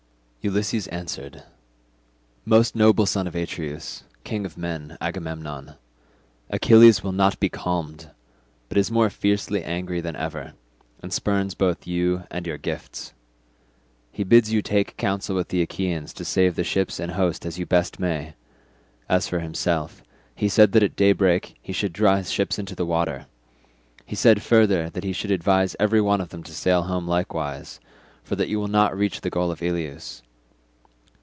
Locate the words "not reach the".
28.67-29.29